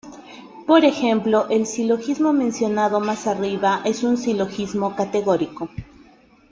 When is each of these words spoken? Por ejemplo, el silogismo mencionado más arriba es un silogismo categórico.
Por 0.65 0.83
ejemplo, 0.83 1.47
el 1.51 1.67
silogismo 1.67 2.33
mencionado 2.33 2.99
más 2.99 3.27
arriba 3.27 3.83
es 3.85 4.01
un 4.01 4.17
silogismo 4.17 4.95
categórico. 4.95 5.69